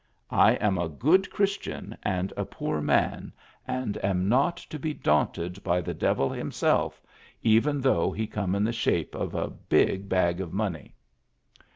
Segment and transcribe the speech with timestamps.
[0.33, 3.31] I am a good Christian and a poor man,
[3.67, 6.99] and am not to be daunted by the devil himself,
[7.43, 10.95] even though he come in the shape of a big bag of money."